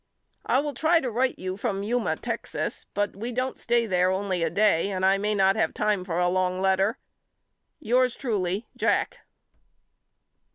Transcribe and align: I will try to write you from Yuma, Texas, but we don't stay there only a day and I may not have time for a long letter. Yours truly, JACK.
I 0.47 0.61
will 0.61 0.73
try 0.73 0.99
to 0.99 1.11
write 1.11 1.37
you 1.37 1.57
from 1.57 1.83
Yuma, 1.83 2.15
Texas, 2.15 2.87
but 2.95 3.15
we 3.15 3.31
don't 3.31 3.59
stay 3.59 3.85
there 3.85 4.09
only 4.09 4.41
a 4.41 4.49
day 4.49 4.89
and 4.89 5.05
I 5.05 5.19
may 5.19 5.35
not 5.35 5.55
have 5.55 5.75
time 5.75 6.03
for 6.03 6.17
a 6.17 6.27
long 6.27 6.59
letter. 6.59 6.97
Yours 7.79 8.15
truly, 8.15 8.65
JACK. 8.75 9.19